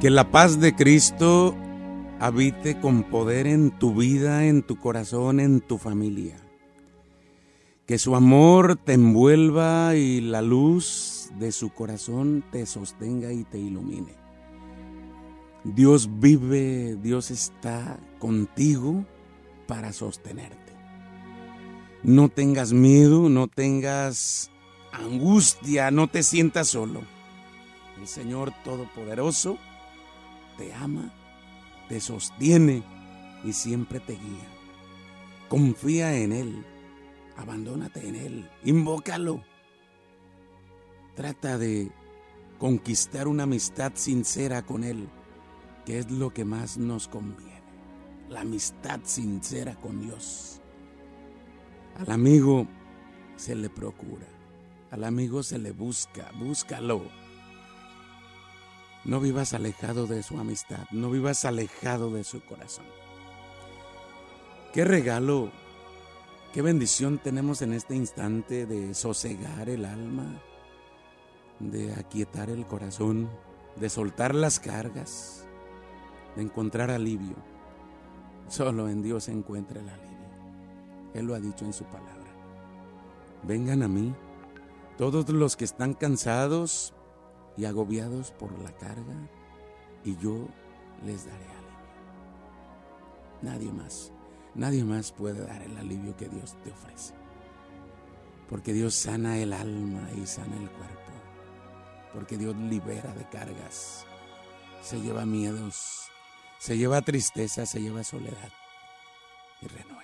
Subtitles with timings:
[0.00, 1.54] Que la paz de Cristo
[2.20, 6.38] habite con poder en tu vida, en tu corazón, en tu familia.
[7.84, 13.58] Que su amor te envuelva y la luz de su corazón te sostenga y te
[13.58, 14.14] ilumine.
[15.64, 19.04] Dios vive, Dios está contigo
[19.66, 20.72] para sostenerte.
[22.02, 24.50] No tengas miedo, no tengas
[24.92, 27.02] angustia, no te sientas solo.
[28.00, 29.58] El Señor Todopoderoso
[30.60, 31.10] te ama,
[31.88, 32.82] te sostiene
[33.44, 34.46] y siempre te guía.
[35.48, 36.66] Confía en Él,
[37.38, 39.42] abandónate en Él, invócalo.
[41.16, 41.90] Trata de
[42.58, 45.08] conquistar una amistad sincera con Él,
[45.86, 47.62] que es lo que más nos conviene.
[48.28, 50.60] La amistad sincera con Dios.
[51.96, 52.66] Al amigo
[53.36, 54.26] se le procura,
[54.90, 57.00] al amigo se le busca, búscalo.
[59.04, 62.84] No vivas alejado de su amistad, no vivas alejado de su corazón.
[64.74, 65.50] Qué regalo,
[66.52, 70.42] qué bendición tenemos en este instante de sosegar el alma,
[71.60, 73.30] de aquietar el corazón,
[73.76, 75.46] de soltar las cargas,
[76.36, 77.36] de encontrar alivio.
[78.48, 80.10] Solo en Dios se encuentra el alivio.
[81.14, 82.10] Él lo ha dicho en su palabra.
[83.44, 84.14] Vengan a mí,
[84.98, 86.92] todos los que están cansados
[87.60, 89.28] y agobiados por la carga,
[90.02, 90.48] y yo
[91.04, 91.60] les daré alivio.
[93.42, 94.12] Nadie más,
[94.54, 97.14] nadie más puede dar el alivio que Dios te ofrece.
[98.48, 101.12] Porque Dios sana el alma y sana el cuerpo.
[102.14, 104.06] Porque Dios libera de cargas.
[104.82, 106.08] Se lleva miedos,
[106.58, 108.50] se lleva tristeza, se lleva soledad
[109.60, 110.00] y renueva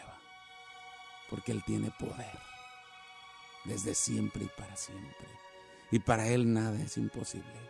[1.31, 2.39] porque Él tiene poder
[3.65, 5.46] desde siempre y para siempre.
[5.91, 7.67] Y para Él nada es imposible.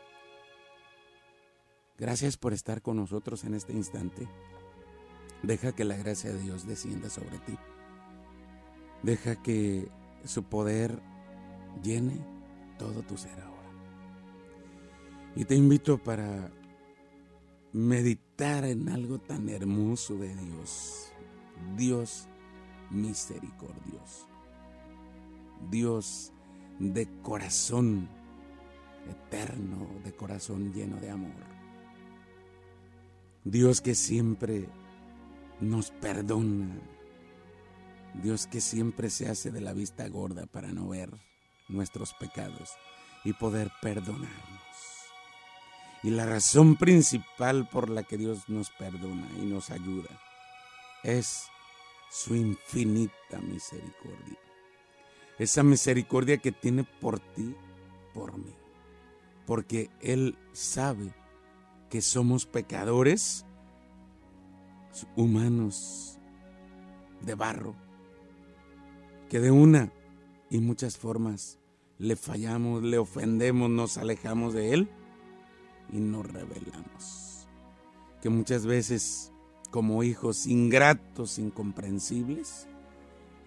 [1.99, 4.29] Gracias por estar con nosotros en este instante.
[5.43, 7.57] Deja que la gracia de Dios descienda sobre ti.
[9.03, 9.89] Deja que
[10.25, 11.01] su poder
[11.83, 12.21] llene
[12.79, 13.71] todo tu ser ahora.
[15.35, 16.51] Y te invito para
[17.73, 21.13] meditar en algo tan hermoso de Dios.
[21.77, 22.27] Dios
[22.91, 24.27] misericordioso.
[25.71, 26.33] Dios
[26.79, 28.09] de corazón
[29.09, 31.57] eterno, de corazón lleno de amor.
[33.45, 34.69] Dios que siempre
[35.61, 36.81] nos perdona.
[38.23, 41.11] Dios que siempre se hace de la vista gorda para no ver
[41.69, 42.71] nuestros pecados
[43.25, 44.57] y poder perdonarnos.
[46.03, 50.11] Y la razón principal por la que Dios nos perdona y nos ayuda
[51.03, 51.47] es
[52.11, 54.46] su infinita misericordia.
[55.39, 57.55] Esa misericordia que tiene por ti,
[58.15, 58.55] por mí.
[59.47, 61.13] Porque Él sabe
[61.91, 63.45] que somos pecadores,
[65.15, 66.19] humanos,
[67.21, 67.75] de barro,
[69.29, 69.93] que de una
[70.51, 71.59] y muchas formas
[71.99, 74.91] le fallamos, le ofendemos, nos alejamos de Él
[75.93, 77.49] y nos rebelamos.
[78.23, 79.33] Que muchas veces
[79.71, 82.67] como hijos ingratos, incomprensibles,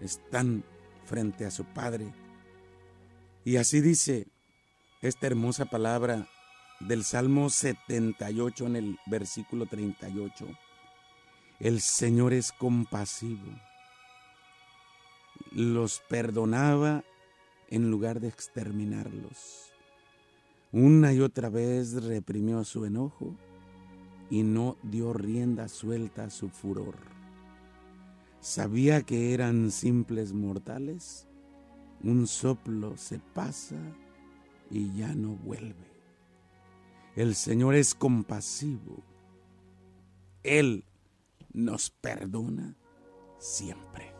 [0.01, 0.63] están
[1.09, 2.13] frente a su Padre.
[3.43, 4.27] Y así dice
[5.01, 6.27] esta hermosa palabra
[6.79, 10.45] del Salmo 78 en el versículo 38.
[11.59, 13.51] El Señor es compasivo.
[15.51, 17.03] Los perdonaba
[17.69, 19.73] en lugar de exterminarlos.
[20.71, 23.35] Una y otra vez reprimió su enojo
[24.29, 27.18] y no dio rienda suelta a su furor.
[28.41, 31.27] Sabía que eran simples mortales,
[32.03, 33.75] un soplo se pasa
[34.71, 35.89] y ya no vuelve.
[37.15, 39.03] El Señor es compasivo,
[40.43, 40.85] Él
[41.51, 42.75] nos perdona
[43.39, 44.13] siempre.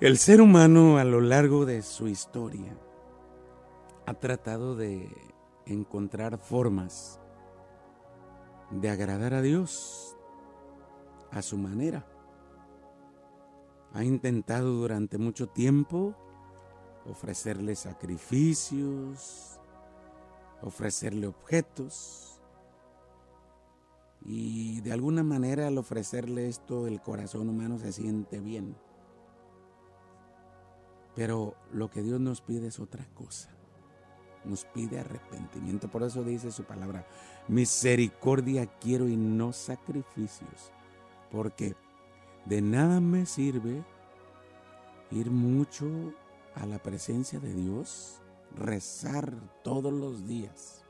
[0.00, 2.76] El ser humano a lo largo de su historia
[4.06, 5.08] ha tratado de
[5.66, 7.20] encontrar formas
[8.70, 10.16] de agradar a Dios
[11.30, 12.06] a su manera.
[13.92, 16.14] Ha intentado durante mucho tiempo
[17.06, 19.58] ofrecerle sacrificios,
[20.62, 22.40] ofrecerle objetos.
[24.22, 28.76] Y de alguna manera al ofrecerle esto el corazón humano se siente bien.
[31.16, 33.50] Pero lo que Dios nos pide es otra cosa
[34.44, 35.88] nos pide arrepentimiento.
[35.88, 37.06] Por eso dice su palabra,
[37.48, 40.72] misericordia quiero y no sacrificios,
[41.30, 41.76] porque
[42.46, 43.84] de nada me sirve
[45.10, 45.86] ir mucho
[46.54, 48.20] a la presencia de Dios,
[48.56, 50.84] rezar todos los días,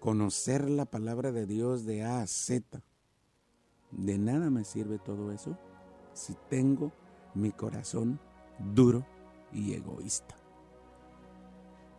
[0.00, 2.82] conocer la palabra de Dios de A a Z.
[3.90, 5.56] De nada me sirve todo eso
[6.12, 6.92] si tengo
[7.34, 8.20] mi corazón
[8.74, 9.06] duro
[9.52, 10.36] y egoísta.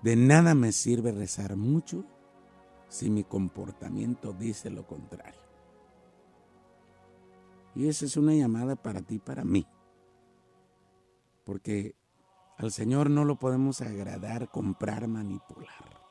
[0.01, 2.05] De nada me sirve rezar mucho
[2.87, 5.46] si mi comportamiento dice lo contrario.
[7.77, 9.67] Y esa es una llamada para ti, para mí.
[11.45, 11.93] Porque
[12.57, 16.01] al Señor no lo podemos agradar, comprar, manipular.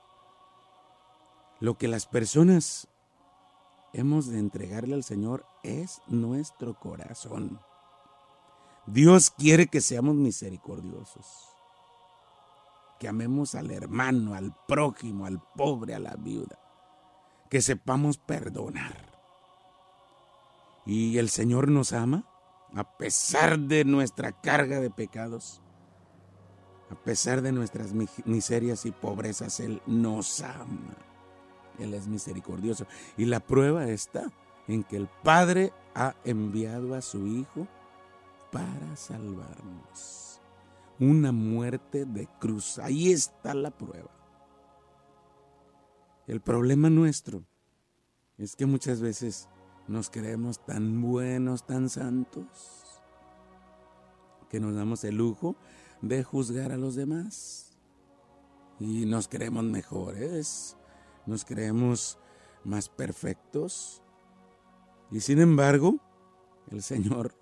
[1.58, 2.86] Lo que las personas
[3.92, 7.58] hemos de entregarle al Señor es nuestro corazón.
[8.86, 11.48] Dios quiere que seamos misericordiosos,
[13.00, 16.60] que amemos al hermano, al prójimo, al pobre, a la viuda,
[17.50, 19.05] que sepamos perdonar.
[20.86, 22.24] Y el Señor nos ama
[22.74, 25.62] a pesar de nuestra carga de pecados,
[26.90, 30.96] a pesar de nuestras miserias y pobrezas, Él nos ama.
[31.78, 32.86] Él es misericordioso.
[33.16, 34.30] Y la prueba está
[34.68, 37.66] en que el Padre ha enviado a su Hijo
[38.52, 40.40] para salvarnos.
[40.98, 42.78] Una muerte de cruz.
[42.78, 44.10] Ahí está la prueba.
[46.26, 47.44] El problema nuestro
[48.38, 49.48] es que muchas veces
[49.88, 53.00] nos creemos tan buenos, tan santos,
[54.48, 55.56] que nos damos el lujo
[56.02, 57.76] de juzgar a los demás.
[58.78, 60.76] Y nos creemos mejores,
[61.24, 62.18] nos creemos
[62.64, 64.02] más perfectos.
[65.10, 65.98] Y sin embargo,
[66.70, 67.32] el Señor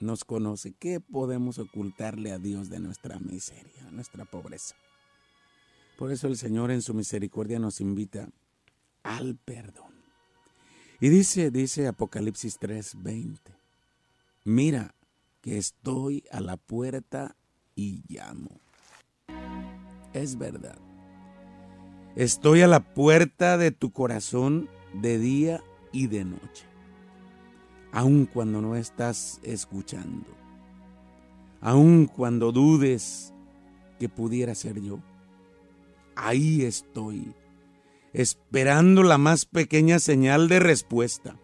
[0.00, 0.72] nos conoce.
[0.72, 4.76] ¿Qué podemos ocultarle a Dios de nuestra miseria, nuestra pobreza?
[5.98, 8.28] Por eso el Señor en su misericordia nos invita
[9.02, 9.95] al perdón.
[11.00, 13.38] Y dice, dice Apocalipsis 3:20,
[14.44, 14.94] mira
[15.40, 17.36] que estoy a la puerta
[17.74, 18.60] y llamo.
[20.12, 20.78] Es verdad.
[22.16, 25.62] Estoy a la puerta de tu corazón de día
[25.92, 26.66] y de noche
[27.96, 30.26] aun cuando no estás escuchando,
[31.62, 33.32] aun cuando dudes
[33.98, 34.98] que pudiera ser yo.
[36.14, 37.34] Ahí estoy,
[38.16, 41.36] esperando la más pequeña señal de respuesta,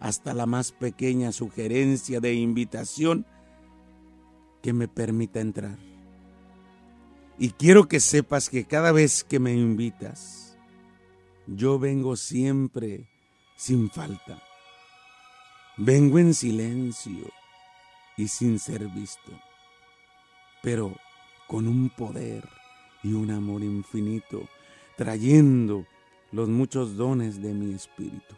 [0.00, 3.26] hasta la más pequeña sugerencia de invitación
[4.62, 5.78] que me permita entrar.
[7.38, 10.56] Y quiero que sepas que cada vez que me invitas,
[11.46, 13.08] yo vengo siempre
[13.56, 14.42] sin falta
[15.76, 17.28] Vengo en silencio
[18.16, 19.32] y sin ser visto,
[20.62, 20.94] pero
[21.48, 22.48] con un poder
[23.02, 24.48] y un amor infinito,
[24.96, 25.86] trayendo
[26.32, 28.34] los muchos dones de mi espíritu.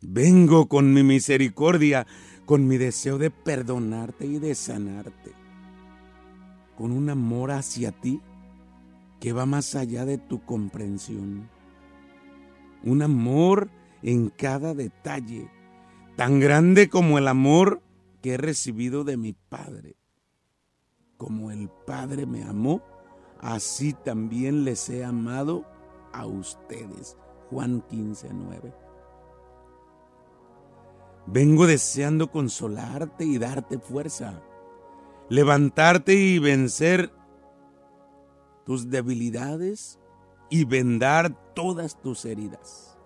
[0.00, 2.06] Vengo con mi misericordia,
[2.46, 5.32] con mi deseo de perdonarte y de sanarte,
[6.76, 8.20] con un amor hacia ti
[9.20, 11.48] que va más allá de tu comprensión.
[12.82, 13.70] Un amor
[14.02, 15.50] en cada detalle,
[16.16, 17.82] tan grande como el amor
[18.22, 19.96] que he recibido de mi Padre.
[21.18, 22.82] Como el Padre me amó,
[23.40, 25.64] así también les he amado
[26.12, 27.16] a ustedes.
[27.50, 28.74] Juan 15, 9.
[31.26, 34.42] Vengo deseando consolarte y darte fuerza,
[35.28, 37.12] levantarte y vencer
[38.64, 39.98] tus debilidades
[40.48, 42.98] y vendar todas tus heridas.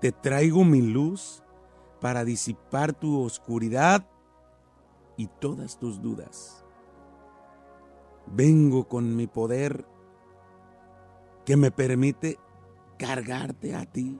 [0.00, 1.42] Te traigo mi luz
[2.00, 4.06] para disipar tu oscuridad
[5.16, 6.63] y todas tus dudas.
[8.26, 9.84] Vengo con mi poder
[11.44, 12.38] que me permite
[12.98, 14.18] cargarte a ti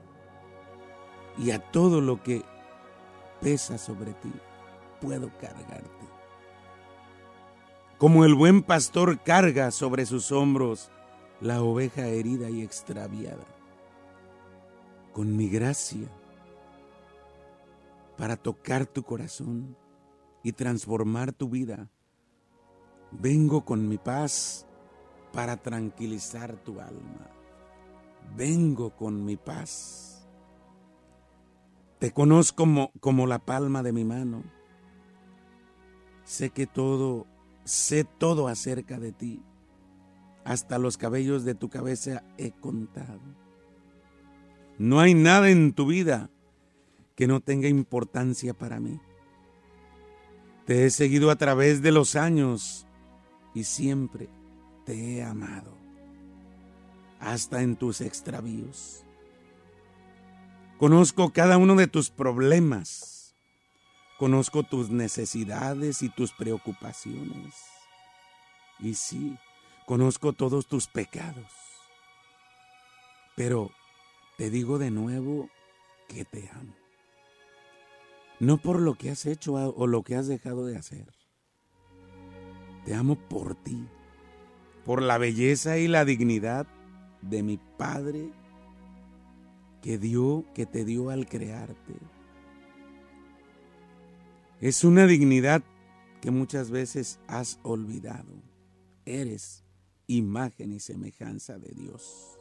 [1.37, 2.43] y a todo lo que
[3.41, 4.31] pesa sobre ti.
[5.01, 6.05] Puedo cargarte.
[7.97, 10.91] Como el buen pastor carga sobre sus hombros
[11.41, 13.45] la oveja herida y extraviada
[15.13, 16.07] con mi gracia
[18.17, 19.77] para tocar tu corazón
[20.43, 21.89] y transformar tu vida.
[23.21, 24.65] Vengo con mi paz
[25.31, 27.29] para tranquilizar tu alma.
[28.35, 30.27] Vengo con mi paz.
[31.99, 34.43] Te conozco como, como la palma de mi mano.
[36.23, 37.25] Sé que todo,
[37.63, 39.41] sé todo acerca de ti.
[40.43, 43.21] Hasta los cabellos de tu cabeza he contado.
[44.77, 46.29] No hay nada en tu vida
[47.15, 48.99] que no tenga importancia para mí.
[50.65, 52.85] Te he seguido a través de los años
[53.55, 54.29] y siempre
[54.85, 55.75] te he amado,
[57.19, 59.03] hasta en tus extravíos.
[60.77, 63.33] Conozco cada uno de tus problemas,
[64.19, 67.55] conozco tus necesidades y tus preocupaciones.
[68.79, 69.37] Y sí,
[69.85, 71.49] conozco todos tus pecados
[73.37, 73.71] Pero
[74.37, 75.49] te digo de nuevo
[76.09, 76.75] que te amo.
[78.41, 81.14] No por lo que has hecho o lo que has dejado de hacer.
[82.85, 83.87] Te amo por ti,
[84.85, 86.67] por la belleza y la dignidad
[87.21, 88.31] de mi Padre
[89.81, 91.95] que dio, que te dio al crearte.
[94.61, 95.63] Es una dignidad
[96.21, 98.33] que muchas veces has olvidado.
[99.05, 99.63] Eres
[100.07, 102.39] imagen y semejanza de Dios.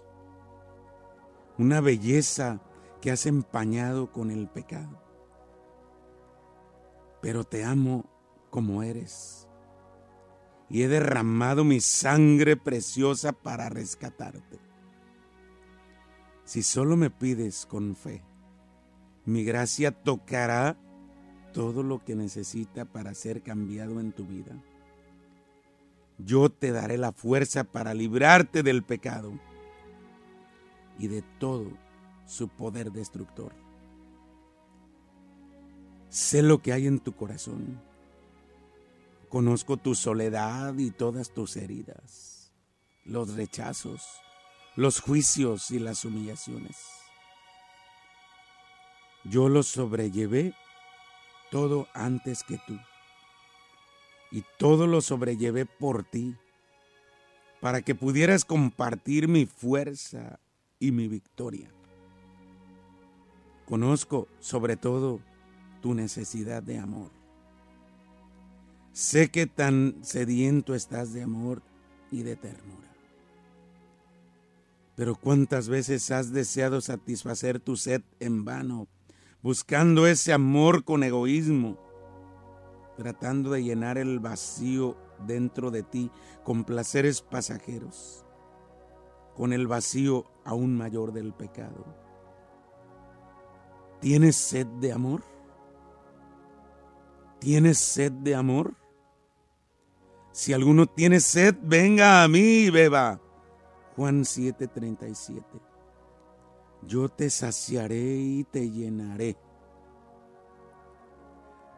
[1.58, 2.60] Una belleza
[3.00, 5.02] que has empañado con el pecado.
[7.20, 8.04] Pero te amo
[8.50, 9.48] como eres.
[10.75, 14.59] Y he derramado mi sangre preciosa para rescatarte.
[16.45, 18.25] Si solo me pides con fe,
[19.25, 20.76] mi gracia tocará
[21.52, 24.61] todo lo que necesita para ser cambiado en tu vida.
[26.19, 29.33] Yo te daré la fuerza para librarte del pecado
[30.99, 31.71] y de todo
[32.26, 33.52] su poder destructor.
[36.09, 37.93] Sé lo que hay en tu corazón.
[39.35, 42.53] Conozco tu soledad y todas tus heridas,
[43.05, 44.07] los rechazos,
[44.76, 46.76] los juicios y las humillaciones.
[49.25, 50.55] Yo los sobrellevé
[51.50, 52.79] todo antes que tú.
[54.31, 56.37] Y todo lo sobrellevé por ti,
[57.61, 60.38] para que pudieras compartir mi fuerza
[60.79, 61.73] y mi victoria.
[63.67, 65.19] Conozco sobre todo
[65.83, 67.24] tu necesidad de amor.
[68.94, 71.62] Sé que tan sediento estás de amor
[72.12, 72.94] y de ternura.
[74.94, 78.86] Pero cuántas veces has deseado satisfacer tu sed en vano
[79.42, 81.76] buscando ese amor con egoísmo,
[82.96, 84.96] tratando de llenar el vacío
[85.26, 86.12] dentro de ti
[86.44, 88.24] con placeres pasajeros,
[89.36, 91.84] con el vacío aún mayor del pecado.
[94.00, 95.24] ¿Tienes sed de amor?
[97.40, 98.84] ¿Tienes sed de amor?
[100.35, 103.21] Si alguno tiene sed, venga a mí y beba.
[103.95, 105.75] Juan 7:37
[106.87, 109.37] yo te saciaré y te llenaré.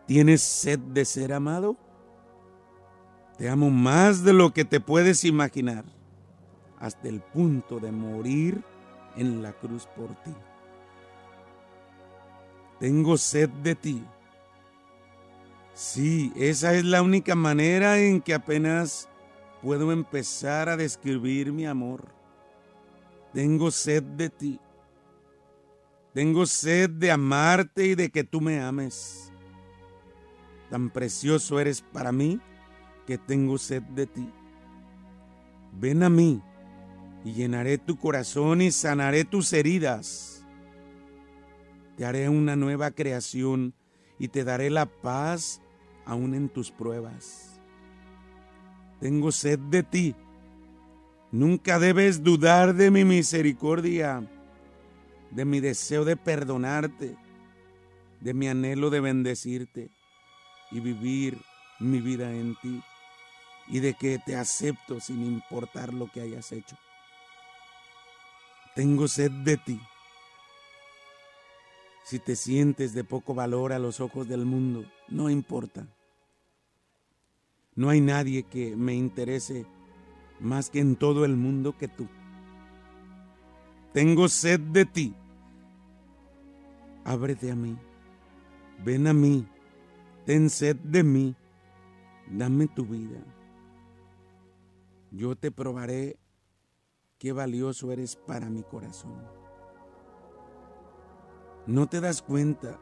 [0.06, 1.76] ¿Tienes sed de ser amado?
[3.38, 5.84] Te amo más de lo que te puedes imaginar,
[6.78, 8.62] hasta el punto de morir
[9.16, 10.34] en la cruz por ti.
[12.80, 14.04] Tengo sed de ti.
[15.76, 19.10] Sí, esa es la única manera en que apenas
[19.60, 22.08] puedo empezar a describir mi amor.
[23.34, 24.58] Tengo sed de ti.
[26.14, 29.30] Tengo sed de amarte y de que tú me ames.
[30.70, 32.40] Tan precioso eres para mí
[33.06, 34.32] que tengo sed de ti.
[35.78, 36.40] Ven a mí
[37.22, 40.42] y llenaré tu corazón y sanaré tus heridas.
[41.98, 43.74] Te haré una nueva creación
[44.18, 45.60] y te daré la paz
[46.06, 47.60] aún en tus pruebas.
[49.00, 50.14] Tengo sed de ti.
[51.30, 54.26] Nunca debes dudar de mi misericordia
[55.30, 57.16] de mi deseo de perdonarte,
[58.20, 59.90] de mi anhelo de bendecirte
[60.70, 61.38] y vivir
[61.78, 62.82] mi vida en ti
[63.68, 66.76] y de que te acepto sin importar lo que hayas hecho.
[68.74, 69.80] Tengo sed de ti.
[72.04, 75.86] Si te sientes de poco valor a los ojos del mundo, no importa.
[77.76, 79.66] No hay nadie que me interese
[80.40, 82.08] más que en todo el mundo que tú.
[83.92, 85.14] Tengo sed de ti.
[87.04, 87.78] Ábrete a mí.
[88.84, 89.46] Ven a mí.
[90.24, 91.36] Ten sed de mí.
[92.30, 93.20] Dame tu vida.
[95.10, 96.18] Yo te probaré
[97.18, 99.22] qué valioso eres para mi corazón.
[101.66, 102.78] ¿No te das cuenta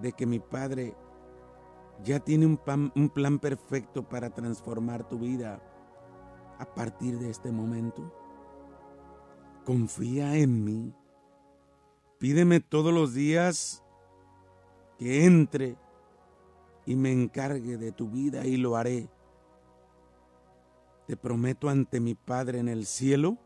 [0.00, 0.94] de que mi Padre
[2.04, 2.60] ya tiene un,
[2.94, 5.60] un plan perfecto para transformar tu vida
[6.58, 8.12] a partir de este momento?
[9.68, 10.94] confía en mí.
[12.18, 13.84] Pídeme todos los días
[14.98, 15.76] que entre
[16.86, 19.10] y me encargue de tu vida y lo haré.
[21.06, 23.36] Te prometo ante mi Padre en el cielo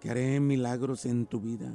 [0.00, 1.70] que haré milagros en tu vida.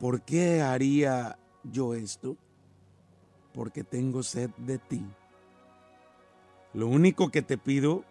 [0.00, 2.38] ¿Por qué haría yo esto?
[3.56, 5.04] Porque tengo sed de ti.
[6.74, 8.04] Lo único que te pido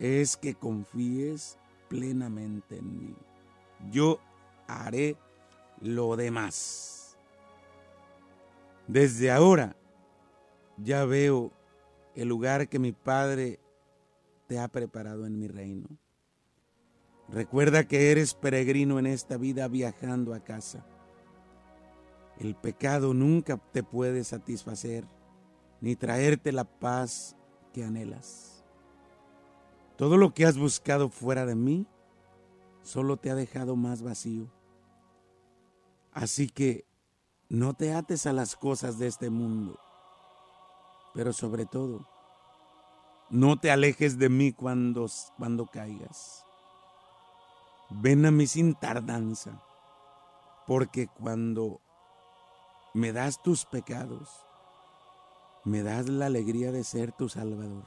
[0.00, 1.56] es que confíes
[1.88, 3.14] plenamente en mí.
[3.92, 4.18] Yo
[4.66, 5.16] haré
[5.80, 7.16] lo demás.
[8.88, 9.76] Desde ahora
[10.76, 11.52] ya veo
[12.16, 13.60] el lugar que mi Padre
[14.48, 15.88] te ha preparado en mi reino.
[17.28, 20.84] Recuerda que eres peregrino en esta vida viajando a casa.
[22.42, 25.06] El pecado nunca te puede satisfacer
[25.80, 27.36] ni traerte la paz
[27.72, 28.64] que anhelas.
[29.96, 31.86] Todo lo que has buscado fuera de mí
[32.82, 34.50] solo te ha dejado más vacío.
[36.10, 36.84] Así que
[37.48, 39.78] no te ates a las cosas de este mundo,
[41.14, 42.08] pero sobre todo,
[43.30, 45.06] no te alejes de mí cuando,
[45.38, 46.44] cuando caigas.
[47.88, 49.62] Ven a mí sin tardanza,
[50.66, 51.80] porque cuando
[52.94, 54.46] me das tus pecados,
[55.64, 57.86] me das la alegría de ser tu Salvador.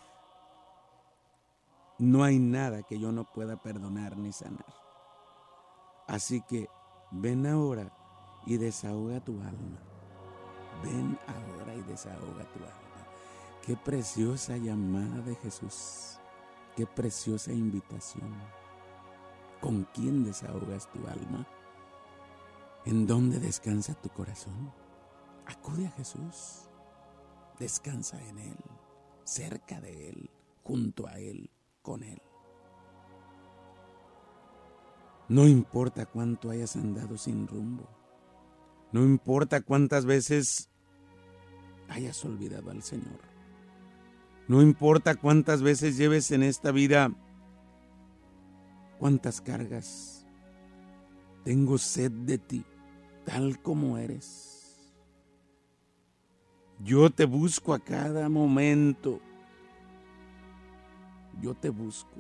[1.97, 4.74] No hay nada que yo no pueda perdonar ni sanar.
[6.07, 6.69] Así que
[7.12, 7.91] ven ahora
[8.45, 9.79] y desahoga tu alma.
[10.83, 13.07] Ven ahora y desahoga tu alma.
[13.62, 16.19] Qué preciosa llamada de Jesús.
[16.75, 18.33] Qué preciosa invitación.
[19.62, 21.47] ¿Con quién desahogas tu alma?
[22.85, 24.71] ¿En dónde descansa tu corazón?
[25.45, 26.69] Acude a Jesús.
[27.59, 28.57] Descansa en Él,
[29.23, 30.29] cerca de Él,
[30.63, 31.49] junto a Él,
[31.81, 32.21] con Él.
[35.29, 37.87] No importa cuánto hayas andado sin rumbo.
[38.91, 40.69] No importa cuántas veces
[41.89, 43.19] hayas olvidado al Señor.
[44.47, 47.11] No importa cuántas veces lleves en esta vida,
[48.99, 50.27] cuántas cargas.
[51.43, 52.65] Tengo sed de ti,
[53.25, 54.54] tal como eres.
[56.84, 59.20] Yo te busco a cada momento.
[61.41, 62.15] Yo te busco.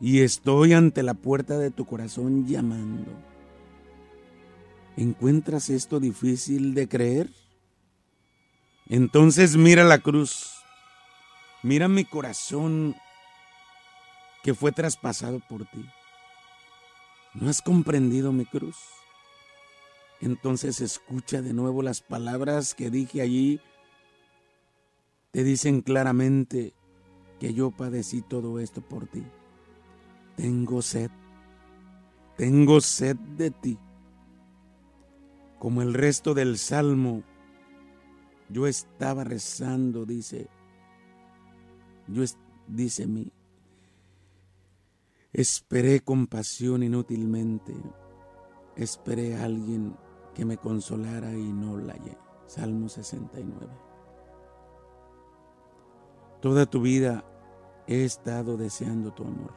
[0.00, 3.10] Y estoy ante la puerta de tu corazón llamando.
[4.96, 7.30] ¿Encuentras esto difícil de creer?
[8.86, 10.54] Entonces mira la cruz.
[11.62, 12.94] Mira mi corazón
[14.42, 15.84] que fue traspasado por ti.
[17.32, 18.76] ¿No has comprendido mi cruz?
[20.24, 23.60] Entonces escucha de nuevo las palabras que dije allí.
[25.30, 26.72] Te dicen claramente
[27.38, 29.22] que yo padecí todo esto por ti.
[30.36, 31.10] Tengo sed,
[32.36, 33.78] tengo sed de ti
[35.64, 37.22] como el resto del salmo,
[38.50, 40.50] yo estaba rezando, dice,
[42.06, 42.22] yo
[42.68, 43.32] dice mí,
[45.32, 47.72] esperé compasión inútilmente,
[48.76, 49.96] esperé a alguien
[50.34, 52.18] que me consolara y no la hallé.
[52.46, 53.66] Salmo 69.
[56.40, 57.24] Toda tu vida
[57.86, 59.52] he estado deseando tu amor.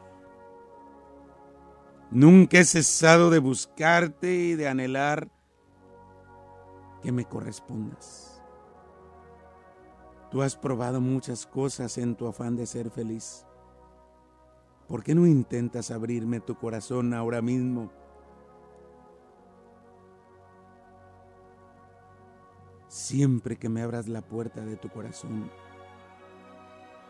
[2.12, 5.30] Nunca he cesado de buscarte y de anhelar
[7.02, 8.42] que me correspondas.
[10.32, 13.46] Tú has probado muchas cosas en tu afán de ser feliz.
[14.88, 17.92] ¿Por qué no intentas abrirme tu corazón ahora mismo?
[22.98, 25.52] Siempre que me abras la puerta de tu corazón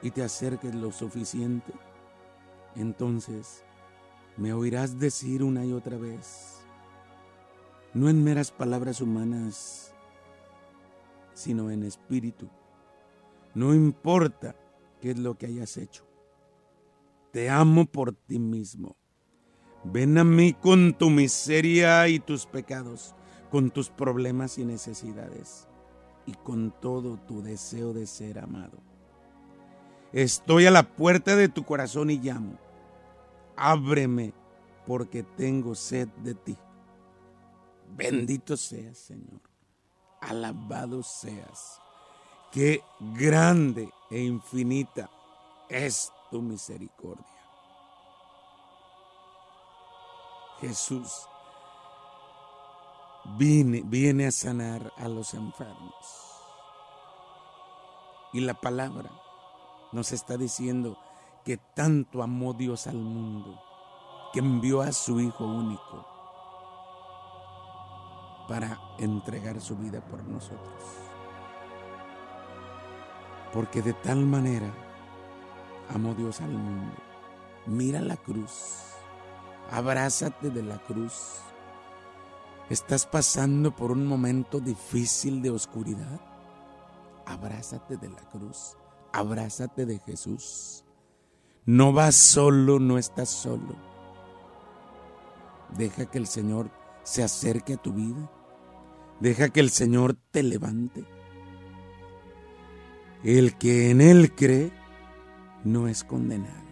[0.01, 1.71] y te acerques lo suficiente,
[2.75, 3.63] entonces
[4.35, 6.59] me oirás decir una y otra vez,
[7.93, 9.93] no en meras palabras humanas,
[11.33, 12.49] sino en espíritu.
[13.55, 14.57] No importa
[14.99, 16.05] qué es lo que hayas hecho.
[17.31, 18.97] Te amo por ti mismo.
[19.85, 23.15] Ven a mí con tu miseria y tus pecados,
[23.49, 25.66] con tus problemas y necesidades,
[26.27, 28.77] y con todo tu deseo de ser amado.
[30.13, 32.59] Estoy a la puerta de tu corazón y llamo.
[33.55, 34.33] Ábreme
[34.85, 36.57] porque tengo sed de ti.
[37.95, 39.41] Bendito seas, Señor.
[40.21, 41.81] Alabado seas.
[42.51, 45.09] Qué grande e infinita
[45.69, 47.25] es tu misericordia.
[50.59, 51.27] Jesús
[53.35, 56.27] viene, viene a sanar a los enfermos.
[58.33, 59.09] Y la palabra
[59.91, 60.97] nos está diciendo
[61.43, 63.59] que tanto amó Dios al mundo
[64.33, 66.05] que envió a su Hijo único
[68.47, 70.83] para entregar su vida por nosotros.
[73.53, 74.71] Porque de tal manera
[75.93, 76.95] amó Dios al mundo.
[77.65, 78.93] Mira la cruz.
[79.71, 81.41] Abrázate de la cruz.
[82.69, 86.19] ¿Estás pasando por un momento difícil de oscuridad?
[87.25, 88.75] Abrázate de la cruz.
[89.13, 90.83] Abrázate de Jesús.
[91.65, 93.75] No vas solo, no estás solo.
[95.77, 96.69] Deja que el Señor
[97.03, 98.29] se acerque a tu vida.
[99.21, 101.05] Deja que el Señor te levante.
[103.23, 104.71] El que en Él cree
[105.63, 106.67] no es condenado.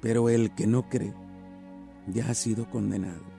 [0.00, 1.14] pero el que no cree
[2.06, 3.33] ya ha sido condenado.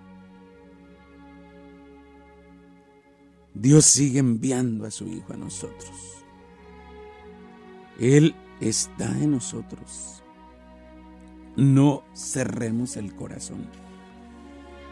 [3.56, 5.90] Dios sigue enviando a su Hijo a nosotros.
[8.00, 10.22] Él está en nosotros.
[11.56, 13.66] No cerremos el corazón.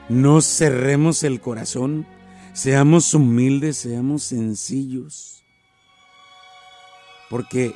[0.08, 2.08] No cerremos el corazón.
[2.54, 5.43] Seamos humildes, seamos sencillos.
[7.30, 7.76] Porque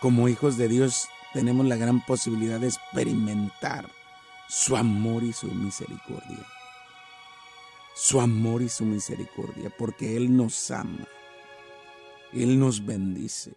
[0.00, 3.88] como hijos de Dios tenemos la gran posibilidad de experimentar
[4.48, 6.57] su amor y su misericordia
[7.98, 11.08] su amor y su misericordia, porque Él nos ama,
[12.32, 13.54] Él nos bendice.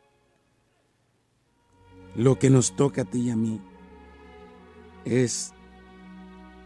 [2.16, 3.62] Lo que nos toca a ti y a mí
[5.06, 5.54] es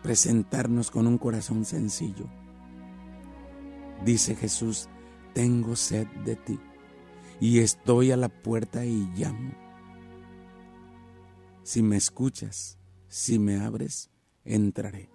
[0.04, 2.30] presentarnos con un corazón sencillo.
[4.06, 4.88] Dice Jesús,
[5.34, 6.58] tengo sed de ti
[7.42, 9.52] y estoy a la puerta y llamo.
[11.64, 14.12] Si me escuchas, si me abres,
[14.46, 15.15] entraré.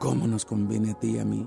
[0.00, 1.46] ¿Cómo nos conviene a ti y a mí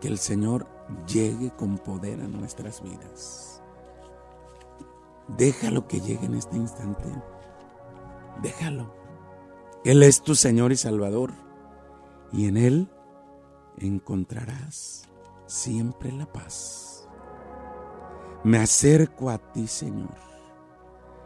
[0.00, 0.66] que el Señor
[1.06, 3.62] llegue con poder a nuestras vidas?
[5.36, 7.04] Déjalo que llegue en este instante.
[8.40, 8.94] Déjalo.
[9.84, 11.34] Él es tu Señor y Salvador.
[12.32, 12.88] Y en Él
[13.76, 15.06] encontrarás
[15.44, 17.06] siempre la paz.
[18.42, 20.16] Me acerco a ti, Señor,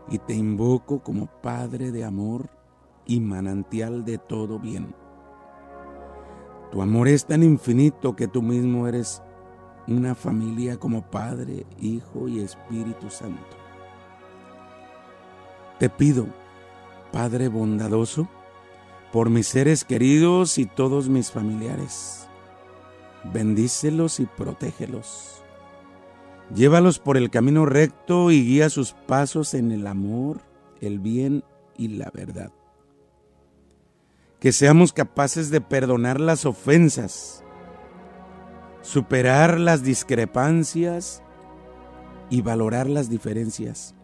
[0.08, 2.50] y te invoco como Padre de amor
[3.04, 5.05] y manantial de todo bien
[6.70, 9.22] tu amor es tan infinito que tú mismo eres
[9.86, 13.56] una familia como Padre, Hijo y Espíritu Santo.
[15.78, 16.26] Te pido,
[17.12, 18.28] Padre bondadoso,
[19.12, 22.28] por mis seres queridos y todos mis familiares,
[23.32, 25.42] bendícelos y protégelos.
[26.54, 30.40] Llévalos por el camino recto y guía sus pasos en el amor,
[30.80, 31.44] el bien
[31.76, 32.50] y la verdad
[34.46, 37.42] que seamos capaces de perdonar las ofensas,
[38.80, 41.20] superar las discrepancias
[42.30, 43.96] y valorar las diferencias.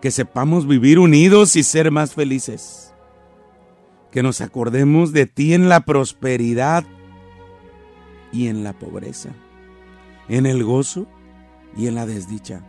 [0.00, 2.94] Que sepamos vivir unidos y ser más felices.
[4.12, 6.84] Que nos acordemos de ti en la prosperidad
[8.30, 9.30] y en la pobreza,
[10.28, 11.08] en el gozo
[11.76, 12.62] y en la desdicha.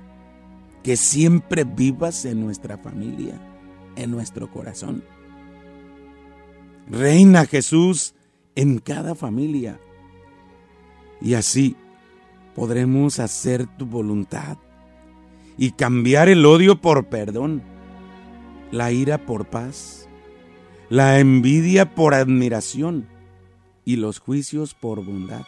[0.82, 3.40] Que siempre vivas en nuestra familia,
[3.96, 5.04] en nuestro corazón
[6.90, 8.16] Reina Jesús
[8.56, 9.80] en cada familia.
[11.22, 11.76] Y así
[12.56, 14.58] podremos hacer tu voluntad
[15.58, 17.62] y cambiar el odio por perdón,
[18.72, 20.10] la ira por paz,
[20.90, 23.08] la envidia por admiración
[23.86, 25.46] y los juicios por bondad.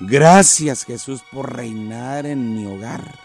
[0.00, 3.18] Gracias Jesús por reinar en mi hogar.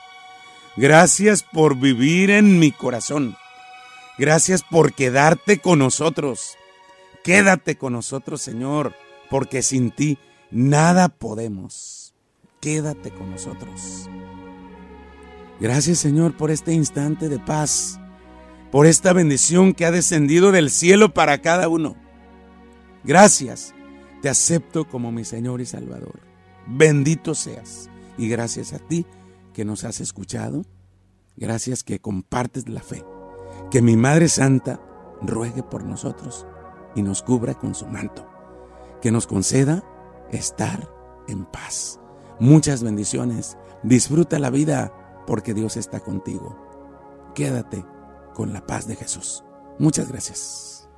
[0.75, 3.37] Gracias por vivir en mi corazón.
[4.17, 6.57] Gracias por quedarte con nosotros.
[7.23, 8.93] Quédate con nosotros, Señor,
[9.29, 10.17] porque sin ti
[10.51, 12.13] nada podemos.
[12.59, 14.09] Quédate con nosotros.
[15.59, 17.97] Gracias, Señor, por este instante de paz,
[18.71, 21.95] por esta bendición que ha descendido del cielo para cada uno.
[23.05, 23.73] Gracias,
[24.21, 26.19] te acepto como mi Señor y Salvador.
[26.67, 27.89] Bendito seas.
[28.17, 29.05] Y gracias a ti
[29.53, 30.65] que nos has escuchado,
[31.37, 33.05] gracias que compartes la fe.
[33.71, 34.81] Que mi Madre Santa
[35.21, 36.45] ruegue por nosotros
[36.95, 38.25] y nos cubra con su manto.
[39.01, 39.83] Que nos conceda
[40.31, 40.89] estar
[41.27, 41.99] en paz.
[42.39, 43.57] Muchas bendiciones.
[43.83, 44.93] Disfruta la vida
[45.27, 46.57] porque Dios está contigo.
[47.35, 47.85] Quédate
[48.33, 49.43] con la paz de Jesús.
[49.79, 50.89] Muchas gracias.